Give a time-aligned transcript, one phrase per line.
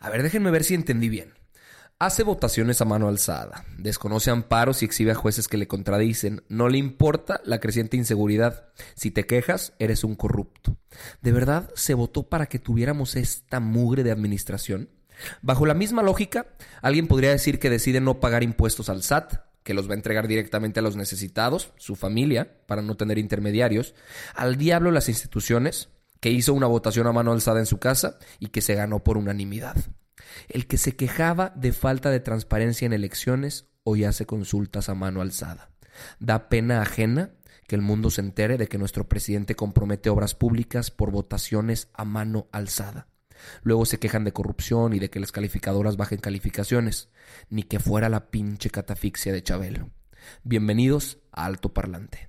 [0.00, 1.34] A ver, déjenme ver si entendí bien.
[1.98, 6.70] Hace votaciones a mano alzada, desconoce amparos y exhibe a jueces que le contradicen, no
[6.70, 8.70] le importa la creciente inseguridad.
[8.94, 10.78] Si te quejas, eres un corrupto.
[11.20, 14.88] ¿De verdad se votó para que tuviéramos esta mugre de administración?
[15.42, 16.46] Bajo la misma lógica,
[16.80, 20.26] alguien podría decir que decide no pagar impuestos al SAT, que los va a entregar
[20.26, 23.94] directamente a los necesitados, su familia, para no tener intermediarios,
[24.34, 25.90] al diablo las instituciones,
[26.20, 29.16] que hizo una votación a mano alzada en su casa y que se ganó por
[29.16, 29.76] unanimidad.
[30.48, 35.22] El que se quejaba de falta de transparencia en elecciones hoy hace consultas a mano
[35.22, 35.70] alzada.
[36.18, 37.32] Da pena ajena
[37.66, 42.04] que el mundo se entere de que nuestro presidente compromete obras públicas por votaciones a
[42.04, 43.08] mano alzada.
[43.62, 47.08] Luego se quejan de corrupción y de que las calificadoras bajen calificaciones,
[47.48, 49.90] ni que fuera la pinche catafixia de Chabelo.
[50.42, 52.28] Bienvenidos a Alto Parlante.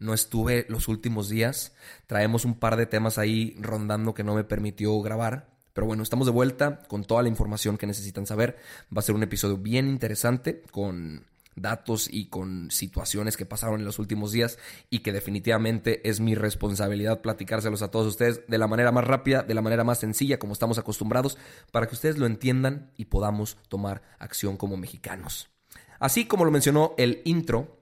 [0.00, 1.74] No estuve los últimos días.
[2.06, 5.50] Traemos un par de temas ahí rondando que no me permitió grabar.
[5.74, 8.56] Pero bueno, estamos de vuelta con toda la información que necesitan saber.
[8.94, 13.84] Va a ser un episodio bien interesante con datos y con situaciones que pasaron en
[13.84, 18.66] los últimos días y que definitivamente es mi responsabilidad platicárselos a todos ustedes de la
[18.66, 21.36] manera más rápida, de la manera más sencilla, como estamos acostumbrados,
[21.70, 25.50] para que ustedes lo entiendan y podamos tomar acción como mexicanos.
[25.98, 27.79] Así como lo mencionó el intro,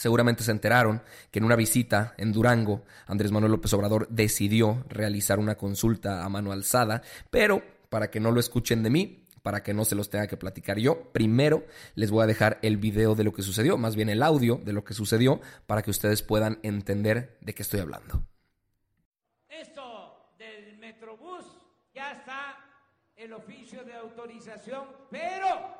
[0.00, 5.38] Seguramente se enteraron que en una visita en Durango, Andrés Manuel López Obrador decidió realizar
[5.38, 9.74] una consulta a mano alzada, pero para que no lo escuchen de mí, para que
[9.74, 11.66] no se los tenga que platicar yo, primero
[11.96, 14.72] les voy a dejar el video de lo que sucedió, más bien el audio de
[14.72, 18.22] lo que sucedió, para que ustedes puedan entender de qué estoy hablando.
[19.50, 21.44] Esto del Metrobús
[21.94, 22.56] ya está
[23.16, 25.74] el oficio de autorización, pero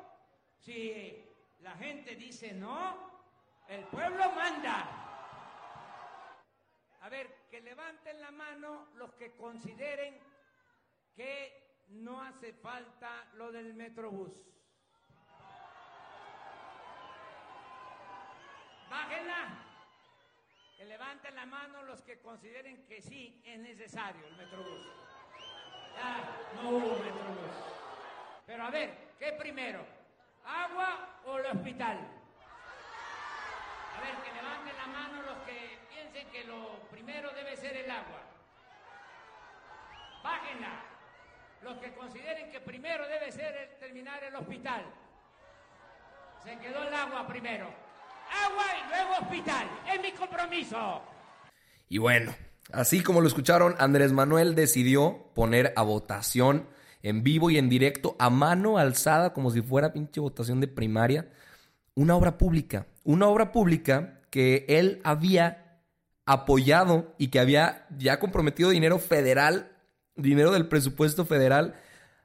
[0.59, 1.25] si
[1.61, 3.10] la gente dice no,
[3.71, 4.85] el pueblo manda.
[6.99, 10.19] A ver, que levanten la mano los que consideren
[11.15, 14.33] que no hace falta lo del Metrobús.
[18.89, 19.57] Bájenla.
[20.77, 24.85] Que levanten la mano los que consideren que sí es necesario el Metrobús.
[25.95, 27.55] Ya, no hubo Metrobús.
[28.45, 29.85] Pero a ver, ¿qué primero?
[30.43, 32.20] ¿Agua o el hospital?
[34.01, 38.21] Ver, que levanten la mano los que piensen que lo primero debe ser el agua.
[40.23, 40.85] Bájenla.
[41.63, 44.85] Los que consideren que primero debe ser terminar el hospital.
[46.43, 47.67] Se quedó el agua primero.
[48.45, 49.67] Agua y luego hospital.
[49.93, 51.03] Es mi compromiso.
[51.87, 52.33] Y bueno,
[52.73, 56.67] así como lo escucharon, Andrés Manuel decidió poner a votación
[57.03, 61.27] en vivo y en directo, a mano alzada, como si fuera pinche votación de primaria,
[61.95, 65.81] una obra pública una obra pública que él había
[66.25, 69.71] apoyado y que había ya comprometido dinero federal,
[70.15, 71.75] dinero del presupuesto federal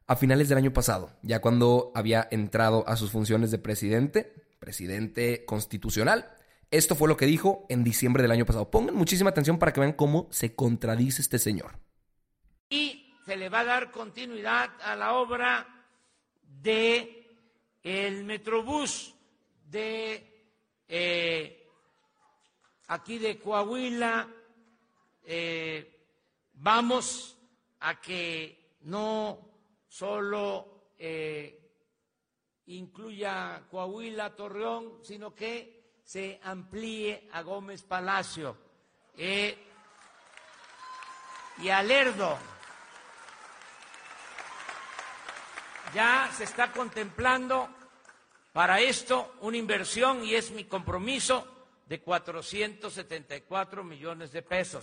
[0.07, 5.45] a finales del año pasado, ya cuando había entrado a sus funciones de presidente, presidente
[5.45, 6.31] constitucional.
[6.71, 8.71] Esto fue lo que dijo en diciembre del año pasado.
[8.71, 11.79] Pongan muchísima atención para que vean cómo se contradice este señor.
[12.69, 15.67] Y se le va a dar continuidad a la obra
[16.63, 17.25] de
[17.83, 19.16] el Metrobús
[19.77, 20.37] de
[20.89, 21.69] eh,
[22.89, 24.27] aquí de Coahuila,
[25.25, 26.07] eh,
[26.55, 27.37] vamos
[27.81, 29.39] a que no
[29.87, 31.61] solo eh,
[32.67, 38.57] incluya Coahuila, Torreón, sino que se amplíe a Gómez Palacio
[39.19, 39.59] y
[41.69, 42.39] a Lerdo.
[45.95, 47.76] Ya se está contemplando
[48.57, 51.47] para esto, una inversión, y es mi compromiso,
[51.91, 54.83] de 474 millones de pesos.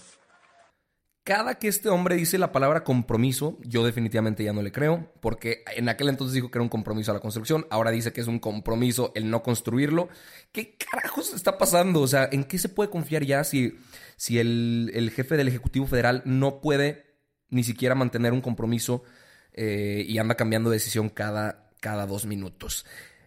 [1.24, 5.64] Cada que este hombre dice la palabra compromiso, yo definitivamente ya no le creo, porque
[5.76, 8.28] en aquel entonces dijo que era un compromiso a la construcción, ahora dice que es
[8.28, 10.08] un compromiso el no construirlo.
[10.52, 12.02] ¿Qué carajos está pasando?
[12.02, 13.80] O sea, ¿en qué se puede confiar ya si,
[14.18, 17.18] si el, jefe del Ejecutivo Federal no puede
[17.50, 19.04] ni siquiera mantener un compromiso
[19.52, 22.86] eh, y anda cambiando de decisión cada, cada dos minutos?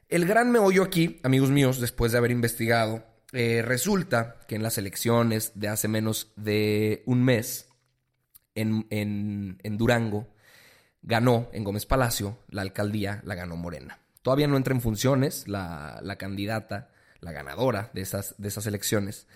[0.09, 4.79] El gran meollo aquí, amigos míos, después de haber investigado, eh, resulta que en las
[4.79, 7.69] elecciones de hace menos de un mes,
[8.55, 10.29] en, Durango,
[11.03, 13.99] ganó en Gómez Palacio, la alcaldía la ganó Morena.
[14.23, 19.27] Todavía no entra en funciones la, candidata, la ganadora de esas, de esas elecciones,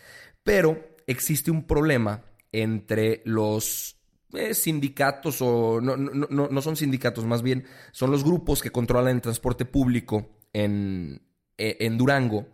[0.44, 2.22] pero existe un problema
[2.52, 3.96] entre los
[4.32, 9.20] eh, sindicatos o no, no, son sindicatos, más bien son los grupos que controlan el
[9.20, 11.22] transporte público en,
[11.58, 12.46] e, en Durango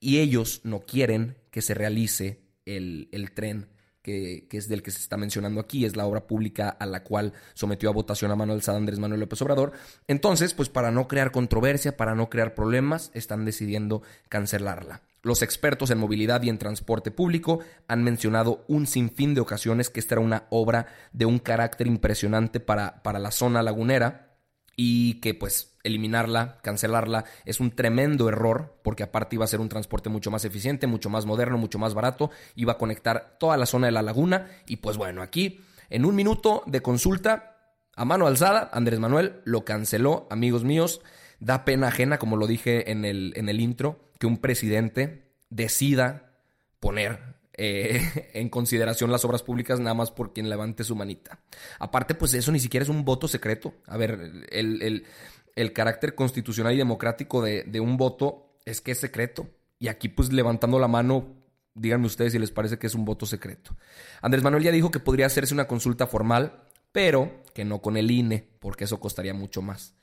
[0.00, 3.68] y ellos no quieren que se realice el, el tren
[4.02, 7.32] que, es del que se está mencionando aquí, es la obra pública a la cual
[7.54, 9.72] sometió a votación a Manuel Alzada Andrés Manuel López Obrador.
[10.08, 15.02] Entonces, pues para no crear controversia, para no crear problemas, están decidiendo cancelarla.
[15.22, 20.00] Los expertos en movilidad y en transporte público han mencionado un sinfín de ocasiones que
[20.00, 24.31] esta era una obra de un carácter impresionante para, para la zona lagunera
[24.76, 29.68] y que pues eliminarla, cancelarla, es un tremendo error porque aparte iba a ser un
[29.68, 33.66] transporte mucho más eficiente, mucho más moderno, mucho más barato, iba a conectar toda la
[33.66, 34.48] zona de la laguna.
[34.66, 35.60] Y pues bueno, aquí
[35.90, 37.52] en un minuto de consulta
[37.94, 41.02] a mano alzada, Andrés Manuel lo canceló, amigos míos,
[41.40, 46.32] da pena ajena, como lo dije en el, en el intro, que un presidente decida
[46.80, 51.38] poner eh, en consideración las obras públicas nada más por quien levante su manita.
[51.78, 53.74] Aparte, pues eso ni siquiera es un voto secreto.
[53.86, 59.48] A ver, el, carácter constitucional y democrático de, de, un voto es que es secreto.
[59.78, 61.36] Y aquí, pues levantando la mano,
[61.74, 63.76] díganme ustedes si les parece que es un voto secreto.
[64.22, 68.10] Andrés Manuel ya dijo que podría hacerse una consulta formal, pero que no con el
[68.10, 69.94] INE, porque eso costaría mucho más.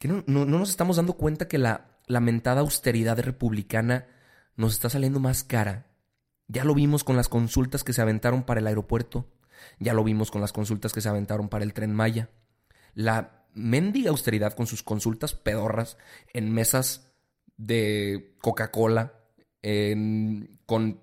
[0.00, 4.08] Que no, no nos estamos dando cuenta que la lamentada austeridad republicana
[4.56, 5.86] nos está saliendo más cara
[6.48, 9.26] ya lo vimos con las consultas que se aventaron para el aeropuerto.
[9.78, 12.30] Ya lo vimos con las consultas que se aventaron para el tren Maya.
[12.94, 15.96] La mendiga austeridad con sus consultas pedorras
[16.32, 17.10] en mesas
[17.56, 19.14] de Coca-Cola,
[20.66, 21.00] con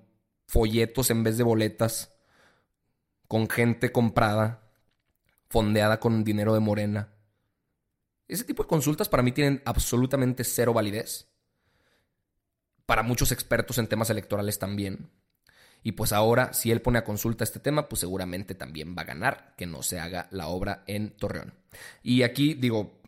[0.48, 2.14] folletos en vez de boletas,
[3.28, 4.70] con gente comprada,
[5.50, 7.10] fondeada con dinero de morena.
[8.28, 11.28] Ese tipo de consultas para mí tienen absolutamente cero validez.
[12.86, 15.10] Para muchos expertos en temas electorales también.
[15.84, 19.06] Y pues ahora, si él pone a consulta este tema, pues seguramente también va a
[19.06, 21.54] ganar que no se haga la obra en Torreón.
[22.02, 23.02] Y aquí digo,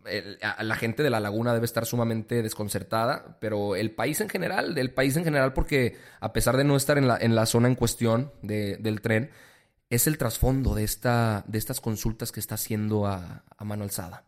[0.61, 4.91] la gente de la laguna debe estar sumamente desconcertada, pero el país en general, el
[4.91, 7.75] país en general, porque a pesar de no estar en la, en la zona en
[7.75, 9.31] cuestión del tren,
[9.89, 14.25] es el trasfondo de, esta, de estas consultas que está haciendo a, a mano alzada.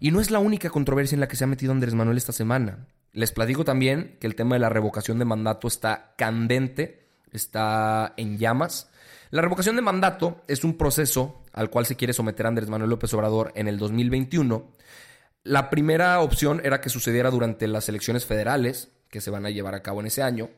[0.00, 2.32] Y no es la única controversia en la que se ha metido Andrés Manuel esta
[2.32, 2.86] semana.
[3.12, 8.38] Les platico también que el tema de la revocación de mandato está candente está en
[8.38, 8.90] llamas.
[9.30, 13.12] La revocación de mandato es un proceso al cual se quiere someter Andrés Manuel López
[13.14, 14.70] Obrador en el 2021.
[15.44, 19.74] La primera opción era que sucediera durante las elecciones federales, que se van a llevar
[19.74, 20.50] a cabo en ese año,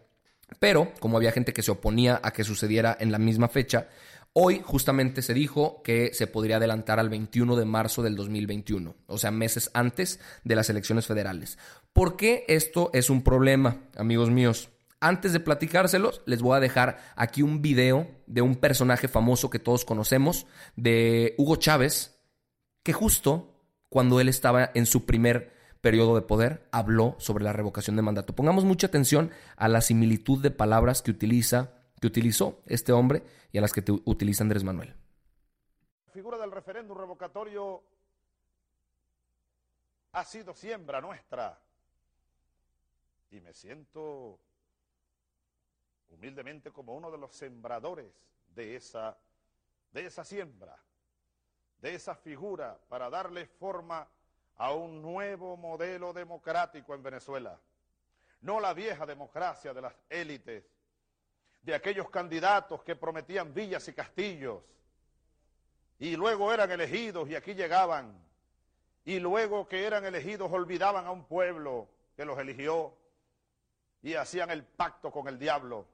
[0.59, 3.89] pero como había gente que se oponía a que sucediera en la misma fecha,
[4.33, 9.19] hoy justamente se dijo que se podría adelantar al 21 de marzo del 2021, o
[9.19, 11.59] sea, meses antes de las elecciones federales.
[11.93, 14.71] ¿Por qué esto es un problema, amigos míos?
[15.03, 19.59] Antes de platicárselos, les voy a dejar aquí un video de un personaje famoso que
[19.59, 22.21] todos conocemos, de Hugo Chávez,
[22.83, 23.55] que justo
[23.89, 28.35] cuando él estaba en su primer periodo de poder, habló sobre la revocación de mandato.
[28.35, 33.59] Pongamos mucha atención a la similitud de palabras que utiliza, que utilizó este hombre y
[33.59, 34.95] a las que utiliza Andrés Manuel.
[36.07, 37.83] La figura del referéndum revocatorio
[40.13, 41.59] ha sido siembra nuestra
[43.31, 44.39] y me siento
[46.11, 48.13] humildemente como uno de los sembradores
[48.55, 49.17] de esa,
[49.93, 50.77] de esa siembra,
[51.81, 54.07] de esa figura para darle forma
[54.57, 57.59] a un nuevo modelo democrático en Venezuela.
[58.43, 60.65] No la vieja democracia de las élites,
[61.63, 64.63] de aquellos candidatos que prometían villas y castillos,
[65.99, 68.19] y luego eran elegidos y aquí llegaban,
[69.05, 72.95] y luego que eran elegidos olvidaban a un pueblo que los eligió
[74.03, 75.87] y hacían el pacto con el diablo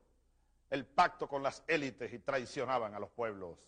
[0.71, 3.59] el pacto con las élites y traicionaban a los pueblos.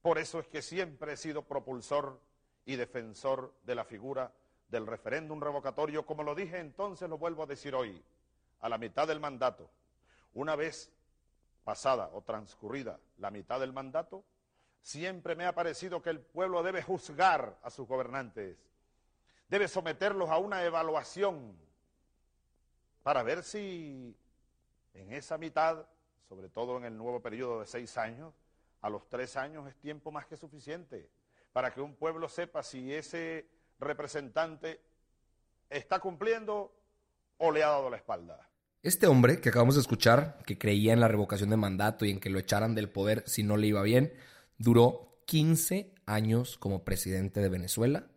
[0.00, 2.20] Por eso es que siempre he sido propulsor
[2.64, 4.32] y defensor de la figura
[4.68, 8.02] del referéndum revocatorio, como lo dije entonces, lo vuelvo a decir hoy,
[8.60, 9.70] a la mitad del mandato.
[10.34, 10.90] Una vez
[11.62, 14.24] pasada o transcurrida la mitad del mandato,
[14.80, 18.56] siempre me ha parecido que el pueblo debe juzgar a sus gobernantes,
[19.48, 21.56] debe someterlos a una evaluación
[23.02, 24.16] para ver si
[24.94, 25.86] en esa mitad,
[26.28, 28.34] sobre todo en el nuevo periodo de seis años,
[28.80, 31.08] a los tres años es tiempo más que suficiente
[31.52, 33.46] para que un pueblo sepa si ese
[33.78, 34.80] representante
[35.70, 36.74] está cumpliendo
[37.38, 38.48] o le ha dado la espalda.
[38.82, 42.20] Este hombre que acabamos de escuchar, que creía en la revocación de mandato y en
[42.20, 44.12] que lo echaran del poder si no le iba bien,
[44.58, 48.08] duró 15 años como presidente de Venezuela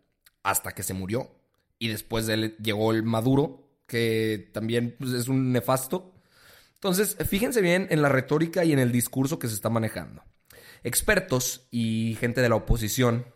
[0.42, 1.30] hasta que se murió.
[1.78, 6.14] Y después de él llegó el Maduro, que también pues, es un nefasto.
[6.76, 10.22] Entonces, fíjense bien en la retórica y en el discurso que se está manejando.
[10.84, 13.26] Expertos y gente de la oposición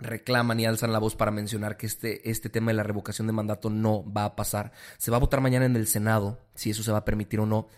[0.00, 3.32] reclaman y alzan la voz para mencionar que este, este tema de la revocación de
[3.32, 4.72] mandato no va a pasar.
[4.98, 7.46] Se va a votar mañana en el Senado, si eso se va a permitir o
[7.46, 7.68] no.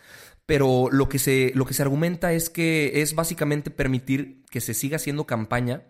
[0.46, 4.74] Pero lo que se, lo que se argumenta es que es básicamente permitir que se
[4.74, 5.84] siga haciendo campaña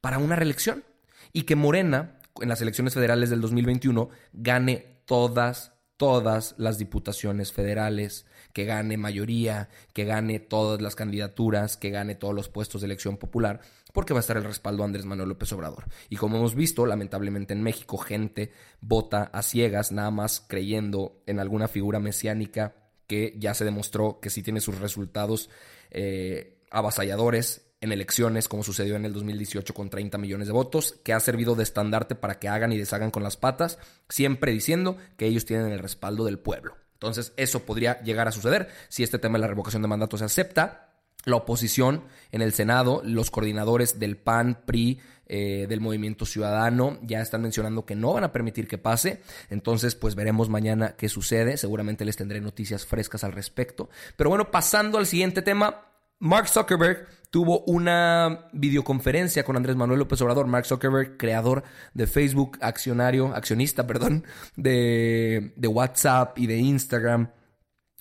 [0.00, 0.84] para una reelección
[1.32, 8.24] y que Morena, en las elecciones federales del 2021, gane todas, todas las diputaciones federales,
[8.54, 13.18] que gane mayoría, que gane todas las candidaturas, que gane todos los puestos de elección
[13.18, 13.60] popular,
[13.92, 15.84] porque va a estar el respaldo a Andrés Manuel López Obrador.
[16.08, 21.38] Y como hemos visto, lamentablemente en México, gente vota a ciegas, nada más creyendo en
[21.38, 22.76] alguna figura mesiánica
[23.06, 25.50] que ya se demostró que sí tiene sus resultados
[25.90, 31.12] eh, avasalladores en elecciones, como sucedió en el 2018 con 30 millones de votos, que
[31.12, 35.26] ha servido de estandarte para que hagan y deshagan con las patas, siempre diciendo que
[35.26, 36.76] ellos tienen el respaldo del pueblo.
[36.94, 40.24] Entonces, eso podría llegar a suceder si este tema de la revocación de mandato se
[40.24, 40.88] acepta.
[41.24, 45.00] La oposición en el Senado, los coordinadores del PAN, PRI,
[45.32, 49.22] eh, del Movimiento Ciudadano ya están mencionando que no van a permitir que pase.
[49.48, 51.56] Entonces, pues veremos mañana qué sucede.
[51.56, 53.88] Seguramente les tendré noticias frescas al respecto.
[54.16, 55.89] Pero bueno, pasando al siguiente tema,
[56.20, 62.58] Mark Zuckerberg tuvo una videoconferencia con Andrés Manuel López Obrador, Mark Zuckerberg, creador de Facebook,
[62.60, 67.30] accionario, accionista, perdón, de, WhatsApp y de Instagram.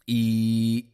[0.05, 0.91] Y,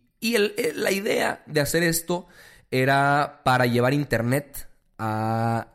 [0.75, 2.27] la idea de hacer esto
[2.71, 4.67] era para llevar Internet
[4.97, 5.67] a,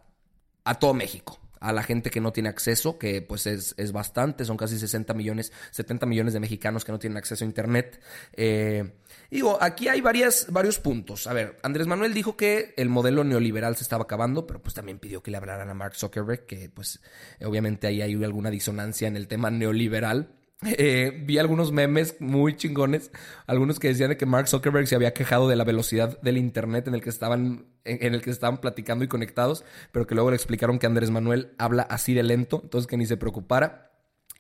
[0.64, 4.46] a todo México a la gente que no tiene acceso, que pues es, es, bastante,
[4.46, 8.00] son casi 60 millones, 70 millones de mexicanos que no tienen acceso a Internet.
[8.32, 8.94] Eh,
[9.30, 11.26] digo, aquí hay varias, varios puntos.
[11.26, 14.98] A ver, Andrés Manuel dijo que el modelo neoliberal se estaba acabando, pero pues también
[14.98, 17.00] pidió que le hablaran a Mark Zuckerberg, que pues
[17.44, 20.39] obviamente ahí hay alguna disonancia en el tema neoliberal.
[20.62, 23.10] Eh, vi algunos memes muy chingones,
[23.46, 26.94] algunos que decían que Mark Zuckerberg se había quejado de la velocidad del internet en
[26.94, 30.78] el que estaban, en, el que estaban platicando y conectados, pero que luego le explicaron
[30.78, 33.90] que Andrés Manuel habla así de lento, entonces que ni se preocupara.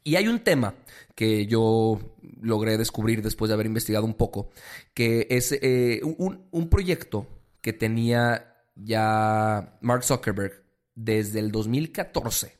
[0.04, 0.74] Y hay un tema
[1.14, 1.98] que yo
[2.42, 4.50] logré descubrir después de haber investigado un poco,
[4.92, 7.26] que es eh, un, un proyecto
[7.62, 12.59] que tenía ya Mark Zuckerberg desde el 2014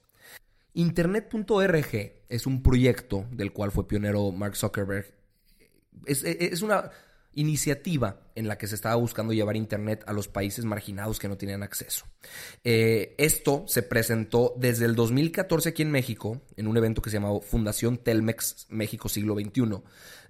[0.81, 5.13] Internet.org es un proyecto del cual fue pionero Mark Zuckerberg.
[6.07, 6.91] Es, una
[7.35, 11.37] iniciativa en la que se estaba buscando llevar Internet a los países marginados que no
[11.37, 12.07] tenían acceso.
[12.65, 17.19] Eh, esto se presentó desde el 2014 aquí en México, en un evento que se
[17.19, 19.83] llamaba Fundación Telmex México Siglo XXI.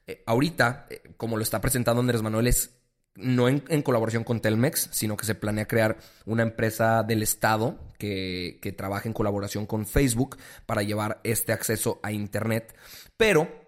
[0.08, 2.79] Eh, ahorita, eh, como lo está presentando Andrés Manuel, es
[3.16, 8.74] no en, colaboración con Telmex, sino que se planea crear una empresa del Estado que,
[8.76, 10.36] trabaje en colaboración con Facebook
[10.66, 12.74] para llevar este acceso a Internet.
[13.16, 13.60] Pero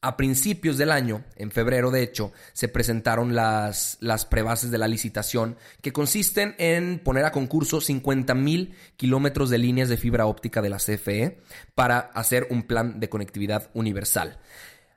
[0.00, 4.86] a principios del año, en febrero de hecho, se presentaron las, las prebases de la
[4.86, 10.60] licitación que consisten en poner a concurso 50 mil kilómetros de líneas de fibra óptica
[10.60, 11.40] de la CFE
[11.74, 14.38] para hacer un plan de conectividad universal.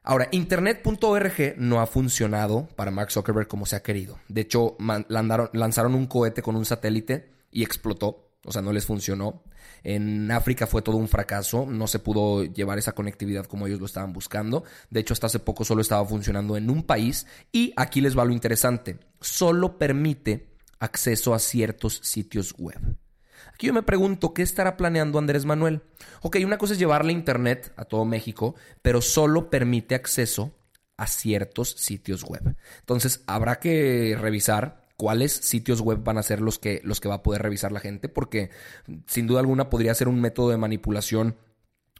[0.09, 4.17] Ahora, Internet.org no ha funcionado para Mark Zuckerberg como se ha querido.
[4.29, 4.77] De hecho,
[5.09, 8.31] lanzaron un cohete con un satélite y explotó.
[8.45, 9.43] O sea, no les funcionó.
[9.83, 13.85] En África fue todo un fracaso, no se pudo llevar esa conectividad como ellos lo
[13.85, 14.63] estaban buscando.
[14.89, 17.27] De hecho, hasta hace poco solo estaba funcionando en un país.
[17.51, 22.79] Y aquí les va lo interesante, solo permite acceso a ciertos sitios web.
[23.57, 25.81] Aquí yo me pregunto, ¿qué estará planeando Andrés Manuel?
[26.21, 30.53] Ok, una cosa es llevarle internet a todo México, pero solo permite acceso
[30.95, 32.55] a ciertos sitios web.
[32.81, 37.15] Entonces, habrá que revisar cuáles sitios web van a ser los que, los que va
[37.15, 38.51] a poder revisar la gente, porque
[39.07, 41.35] sin duda alguna podría ser un método de manipulación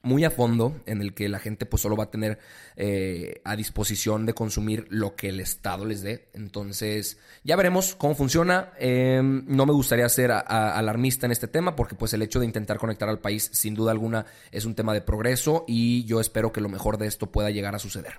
[0.08, 2.40] muy a fondo en el que la gente pues solo va a tener
[2.78, 6.30] eh, a disposición de consumir lo que el Estado les dé.
[6.34, 8.72] Entonces ya veremos cómo funciona.
[8.80, 12.78] Em, no me gustaría ser alarmista en este tema porque pues el hecho de intentar
[12.78, 16.62] conectar al país sin duda alguna es un tema de progreso y yo espero que
[16.62, 18.14] lo mejor de esto pueda llegar a suceder.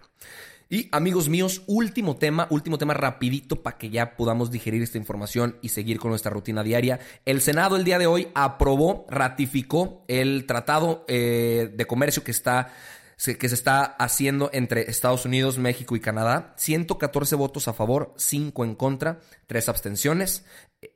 [0.71, 5.57] Y amigos míos, último tema, último tema rapidito para que ya podamos digerir esta información
[5.63, 7.01] y seguir con nuestra rutina diaria.
[7.25, 12.73] El Senado el día de hoy aprobó, ratificó el tratado eh, de comercio que está
[13.19, 16.55] que se está haciendo entre Estados Unidos, México y Canadá.
[16.57, 20.45] 114 votos a favor, 5 en contra, 3 abstenciones.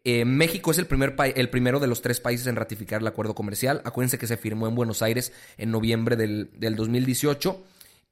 [0.05, 3.35] Eh, México es el, primer el primero de los tres países en ratificar el acuerdo
[3.35, 3.83] comercial.
[3.85, 7.65] Acuérdense que se firmó en Buenos Aires en noviembre del, del 2018.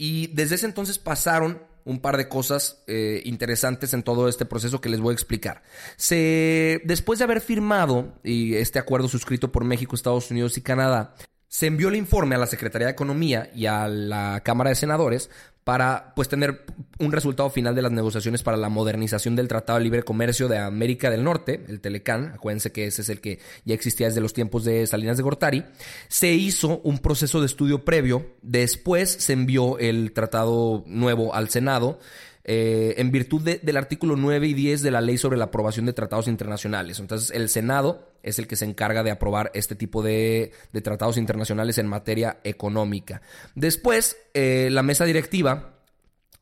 [0.02, 4.80] Y desde ese entonces pasaron un par de cosas eh, interesantes en todo este proceso
[4.80, 5.62] que les voy a explicar.
[5.96, 11.14] Se, después de haber firmado y este acuerdo suscrito por México, Estados Unidos y Canadá,
[11.50, 15.30] se envió el informe a la Secretaría de Economía y a la Cámara de Senadores
[15.64, 16.64] para pues tener
[17.00, 20.58] un resultado final de las negociaciones para la modernización del Tratado de Libre Comercio de
[20.58, 24.32] América del Norte, el Telecán, acuérdense que ese es el que ya existía desde los
[24.32, 25.64] tiempos de Salinas de Gortari,
[26.06, 31.98] se hizo un proceso de estudio previo, después se envió el tratado nuevo al Senado,
[32.44, 35.92] eh, en virtud del artículo 9 y 10 de la ley sobre la aprobación de
[35.92, 36.98] tratados internacionales.
[36.98, 41.78] Entonces, el Senado es el que se encarga de aprobar este tipo de, tratados internacionales
[41.78, 43.22] en materia económica.
[43.54, 45.79] Después, eh, la mesa directiva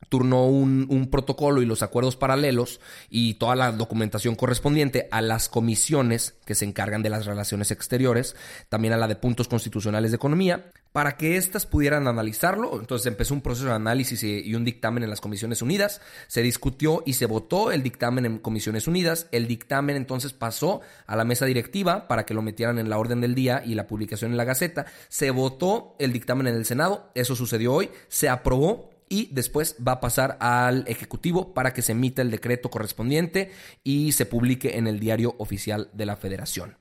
[0.09, 6.37] turnó un, protocolo y los acuerdos paralelos y toda la documentación correspondiente a las comisiones
[6.45, 8.37] que se encargan de las relaciones exteriores,
[8.69, 12.79] también a la de puntos constitucionales de economía, para que éstas pudieran analizarlo.
[12.81, 17.03] Entonces empezó un proceso de análisis y, un dictamen en las Comisiones Unidas, se discutió
[17.05, 21.47] y se votó el dictamen en Comisiones Unidas, el dictamen entonces pasó a la mesa
[21.47, 24.45] directiva para que lo metieran en la orden del día y la publicación en la
[24.45, 29.77] Gaceta, se votó el dictamen en el Senado, eso sucedió hoy, se aprobó y después
[29.87, 33.51] va a pasar al Ejecutivo para que se emita el decreto correspondiente
[33.85, 36.77] y se publique en el diario oficial de la Federación.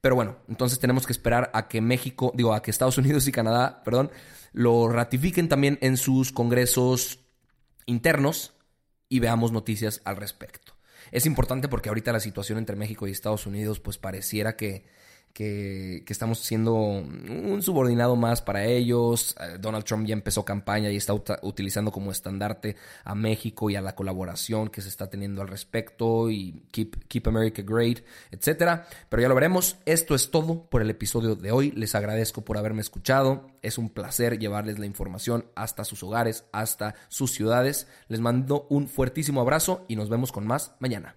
[0.00, 3.32] Pero bueno, entonces tenemos que esperar a que México, digo, a que Estados Unidos y
[3.32, 4.10] Canadá, perdón,
[4.52, 7.20] lo ratifiquen también en sus congresos
[7.86, 8.54] internos
[9.08, 10.74] y veamos noticias al respecto.
[11.12, 14.86] Es importante porque ahorita la situación entre México y Estados Unidos pues pareciera que
[15.36, 19.36] que, estamos siendo un subordinado más para ellos.
[19.38, 23.82] Eh, Donald Trump ya empezó campaña y está utilizando como estandarte a México y a
[23.82, 27.98] la colaboración que se está teniendo al respecto y Keep, keep America Great,
[28.30, 28.86] etcétera.
[29.10, 29.76] Pero ya lo veremos.
[29.84, 31.70] Esto es todo por el episodio de hoy.
[31.72, 33.46] Les agradezco por haberme escuchado.
[33.60, 37.88] Es un placer llevarles la información hasta sus hogares, hasta sus ciudades.
[38.08, 41.16] Les mando un fuertísimo abrazo y nos vemos con más mañana.